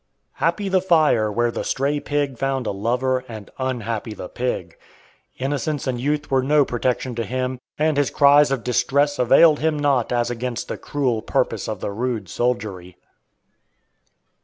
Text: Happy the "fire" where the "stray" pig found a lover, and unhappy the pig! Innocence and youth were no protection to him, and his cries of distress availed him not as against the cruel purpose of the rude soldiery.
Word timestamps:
Happy 0.37 0.67
the 0.67 0.81
"fire" 0.81 1.31
where 1.31 1.51
the 1.51 1.63
"stray" 1.63 1.99
pig 1.99 2.35
found 2.35 2.65
a 2.65 2.71
lover, 2.71 3.23
and 3.27 3.51
unhappy 3.59 4.15
the 4.15 4.27
pig! 4.27 4.75
Innocence 5.37 5.85
and 5.85 6.01
youth 6.01 6.31
were 6.31 6.41
no 6.41 6.65
protection 6.65 7.13
to 7.13 7.23
him, 7.23 7.59
and 7.77 7.97
his 7.97 8.09
cries 8.09 8.49
of 8.49 8.63
distress 8.63 9.19
availed 9.19 9.59
him 9.59 9.77
not 9.77 10.11
as 10.11 10.31
against 10.31 10.69
the 10.69 10.75
cruel 10.79 11.21
purpose 11.21 11.69
of 11.69 11.81
the 11.81 11.91
rude 11.91 12.29
soldiery. 12.29 12.97